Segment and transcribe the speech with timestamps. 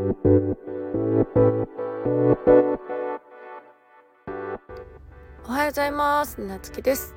[0.00, 0.02] お
[5.52, 6.40] はようございます。
[6.40, 7.14] なつきです。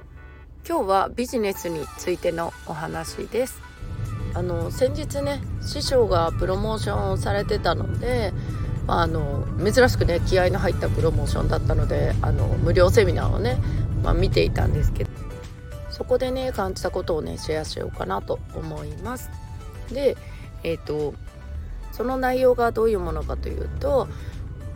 [0.68, 3.62] 今日はビジネスについてのお話です。
[4.34, 8.34] あの先日ね師匠がプロモーションをされてたので
[8.86, 13.58] まあ、あの珍しくね気合の入ったプロモーションだったのであの無料セミナーをね、
[14.04, 15.12] まあ、見ていたんですけど
[15.90, 19.30] そこでね感じたことをねシェアしようかなと思います。
[19.90, 20.18] で
[20.64, 21.14] えっ、ー、と
[21.94, 24.10] その内容がどういうものかというと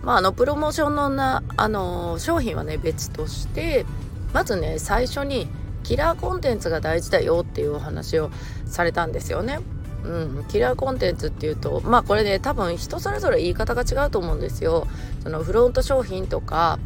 [0.03, 3.85] まああのプロモーションのなあの商品はね別として
[4.33, 5.47] まずね最初に
[5.83, 8.29] キラーコンテンツが大事だよっていうお話を
[8.65, 9.59] されたんですよね。
[10.03, 14.87] うん、キラーコンテンツっていうとまあこれね多分人それぞれ言い方が違うと思うんですよ。
[15.23, 16.77] そのフロント商品とか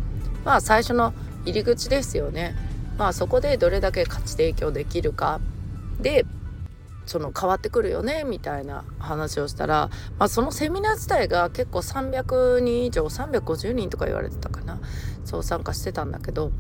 [0.45, 1.13] まあ最初の
[1.45, 2.55] 入り口ですよね。
[2.98, 5.39] まあそこでどれだけ価値提供できるか
[6.00, 6.25] で
[7.12, 14.80] その変わってくるよねみたいな話をしたら、まあ、そのセミナー自体が結構300人以上350人とか言われてたかな。
[15.26, 16.53] そう参加してたんだけど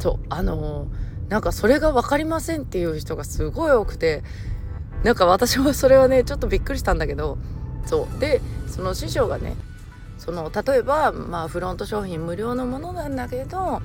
[0.00, 0.88] そうあの、
[1.28, 4.24] なんかそれが分かりませんっていう人がすごい多くて
[5.04, 7.38] なんか私もそれはねちょっとびっくりしたんだけど
[7.84, 9.54] そうでその師匠がね
[10.18, 13.80] その例えば、まあ、フロント商品無料のものなんだけど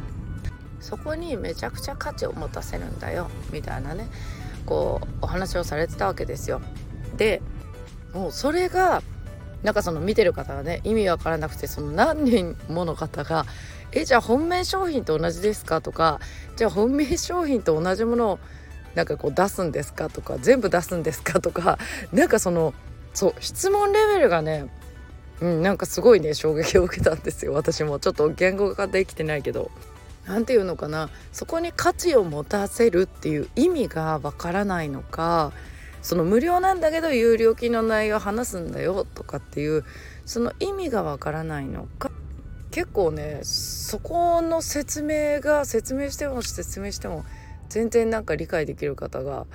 [0.80, 4.08] そこにめちゃくちゃ価値を持たせるんだよみたいなね。
[4.66, 6.62] こうお話をされてたわけですよ。
[7.17, 7.42] で
[8.14, 9.02] もうそれが
[9.64, 13.45] なんかその見てる方がね意味わからなくてその何人もの方が
[13.94, 16.20] 「えじゃあ本命商品と同じですか?」とか
[16.58, 18.40] 「じゃあ本命商品と同じものを
[18.95, 21.78] なんかこう出すんですかとか全部出すんですかとか
[22.12, 22.73] なんかその
[23.14, 24.68] そう質問レベルがね
[25.42, 29.72] うん、なんかすごいね衝撃を受けたんですよ私もちょっと言語化できてないけど
[30.26, 35.52] 何て言うのかなそこに価値を持たせるっていう意味がわからないのか
[36.02, 39.86] その無料なんだけど有料金の内容を話すんだよとかっていう
[40.26, 42.12] その意味がわからないのか
[42.72, 47.26] 結構ねそこの説明が説明しても説明しても
[47.70, 49.46] 全然なんか理解できる方が、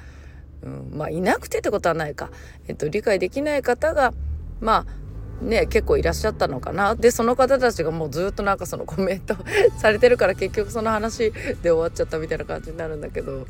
[0.63, 2.31] うん、まあいなくてってことはないか、
[2.69, 4.13] えっと、理解できない方が
[4.61, 5.06] まあ
[5.43, 6.95] ね結構いらっしゃったのかな。
[6.95, 9.37] でその方たちがもうずっとなんかそのコメント
[9.79, 11.33] されてるから結局その話
[11.63, 13.47] で終わっちゃったみたいな感じになるんだけど。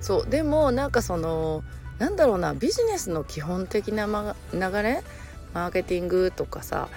[0.00, 1.62] そうでもなんかその
[1.98, 5.02] なんだろうなビジネスの基本的な、ま、流れ？
[5.52, 6.88] マーケティングとかさ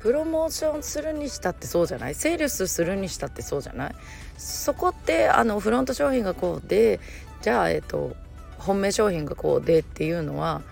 [0.00, 2.14] プロモーションするにしたってそうじゃない？
[2.14, 3.94] セールスするにしたってそうじゃない？
[4.38, 7.00] そこってあのフロント商品がこうで
[7.42, 8.14] じゃあえっと
[8.58, 10.62] 本命商品がこうでっていうのは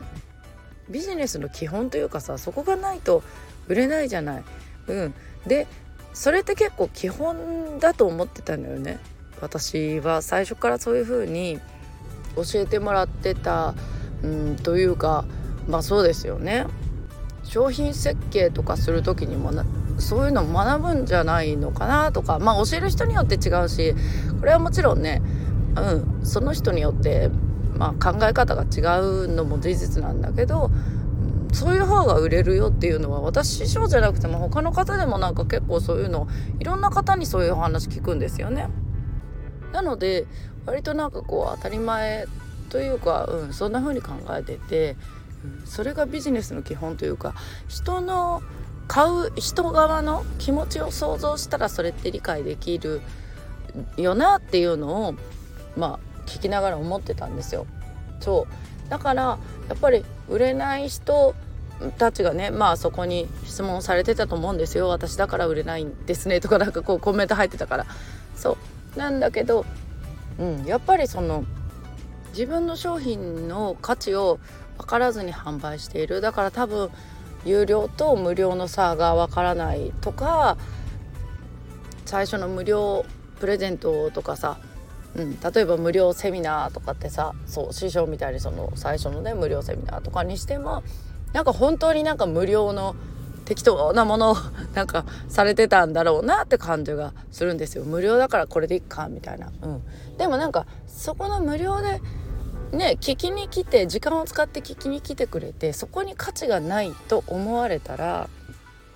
[0.89, 3.23] ビジネスの基本というかさそこがないと
[3.69, 4.45] 売れないじゃない。
[4.89, 5.15] うん、
[5.47, 5.67] で
[6.13, 8.99] それって結構基本だと思ってたのよね。
[9.41, 11.59] 私は最初からそういう風に
[12.37, 13.75] 教えてもらってた、
[14.23, 15.25] うん、というか
[15.69, 16.67] まあそうですよね。
[17.45, 19.53] 商品設計とかする時にも
[19.99, 23.95] そういうの学ぶんじゃないのかなとかまあ教える人によって違うし
[24.41, 25.23] これはもちろんね、
[25.77, 27.31] うん、その人によって、
[27.77, 30.71] まあ、考え方が違うのも事実なんだけど
[31.53, 36.27] そういう方が売れるよっていうのは私師匠じゃなくても他の方でもなんか結構そういうの
[36.59, 38.69] いろんな方にそういう話聞くんですよね。
[39.73, 40.27] なので
[40.67, 42.27] 割となんかこう当たり前
[42.71, 44.97] というか、うん、そんな風に考えてて
[45.45, 47.35] うんそれがビジネスの基本というか
[47.69, 48.43] 人の
[48.89, 53.01] 買う人側の気持ちを想像したらそれって理解できる
[53.97, 55.15] よなっていうのを
[55.77, 57.67] まあ聞きながら思ってたんですよ。
[58.21, 58.47] そ
[58.87, 58.91] う。
[58.91, 61.35] だからやっぱり売れない人
[61.99, 64.89] たちがねまあそこに質問されてたと思うんですよ。
[64.89, 66.41] 私だから売れないんですね。
[66.41, 67.87] とかなんかこうコメント入ってたから。
[68.37, 68.59] そ
[68.97, 68.99] う。
[68.99, 69.65] なんだけど、
[70.39, 71.45] うん、やっぱりその
[72.31, 74.39] 自分の商品の価値を
[74.79, 76.21] 分からずに販売している。
[76.21, 76.91] だから多分
[77.45, 80.57] 有料と無料の差が分からないとか
[82.07, 83.05] 最初の無料
[83.41, 84.59] プレゼントとかさ、
[85.17, 90.83] うん、例えば無料セミナーとかってさそう師匠みたいにその最初のね無料セミナーとかにしても
[91.33, 92.97] なんか本当になんか無料の
[93.45, 94.37] 適当なものを
[94.75, 97.85] なんかされてたんだろうなって感じがするんですよ。
[97.85, 99.83] 無料だからこれでいっかみたいな、うん、
[100.17, 102.01] でもなんかそこの無料で
[102.73, 108.29] ね聞きに来て時間を使って聞きに来てくれてそこに価値がないと思われたら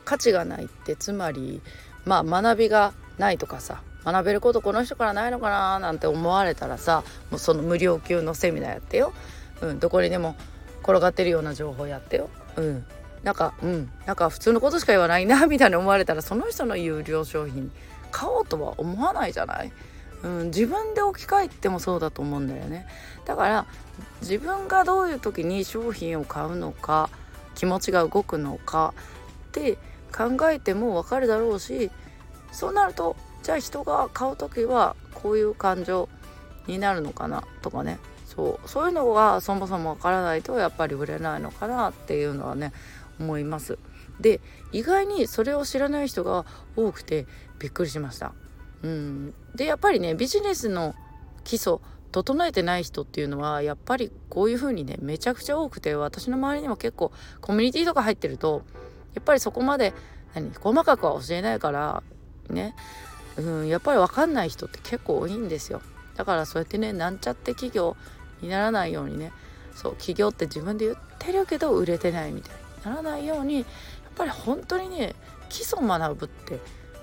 [0.05, 1.61] 価値がないってつまり
[2.05, 3.83] まあ学びがないとかさ
[4.13, 9.13] 学べることこの人からないのかななんて思われたらさもうその無料級のセミナーやってよ、
[9.61, 10.37] うん、どこにでも
[10.83, 12.85] 転がってるような情報やってよ、うん、
[13.23, 13.91] なんかうん。
[14.07, 17.71] なんか普通のことしか言わないな みたいに思われたらその人の有料商品
[18.11, 19.73] 買おうとは思わないじゃない？
[20.23, 22.87] うん、自分で置き換えてもそうだと思うんだよね。
[23.25, 23.67] だから
[24.23, 27.11] 自分がどういう時に商品を買うのか
[27.55, 28.95] 気持ちが動くのか
[29.49, 29.77] って
[30.17, 31.91] 考えても分かるだろうし
[32.51, 33.17] そうなると
[33.49, 36.11] じゃあ人が買う時はこういう感情
[36.67, 42.75] になるのかなとかねそうそういうのがそもそも分からないとやっぱり売れないのかなっていうのはね
[43.19, 43.79] 思います。
[44.21, 46.45] で意外にそれを知らない人が
[46.77, 47.27] 多くて
[47.59, 48.35] びっくりしました。
[48.83, 50.95] うん、でやっぱりねビジネスの
[51.43, 51.79] 基礎
[52.13, 58.63] 整えてない人っていうのはやっぱりこういう風にねめちゃくちゃ多くて私の周りにも結構コミュニティとか入ってると
[59.15, 59.95] やっぱりそこまで
[60.35, 62.03] 何細かくは教えないから
[62.51, 62.75] ね、
[63.39, 65.81] うん、やっぱり分かんない人って結構多いんですよ。
[66.17, 67.97] だからそうやってねなんちゃって企業
[68.43, 69.33] にならないようにね。
[69.75, 72.69] そう企業って自分で言ってるけど売れてないみたいに。
[72.85, 73.65] ならないようにやっ
[74.17, 75.15] ぱり本当にね
[75.49, 76.59] 基礎学ぶって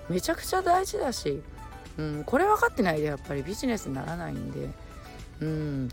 [0.10, 1.42] めちゃくちゃ大事だし、
[1.98, 4.70] うん、これ分かってないでやっぱりビジネスにならないんで、
[5.42, 5.90] うん、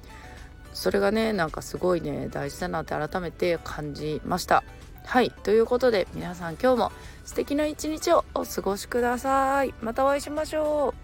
[0.73, 4.63] それがねなんかすごいね大事だなって改めて感じました。
[5.05, 6.93] はいということで皆さん今日も
[7.25, 9.75] 素敵な一日をお過ごしください。
[9.81, 11.02] またお会いしましょう。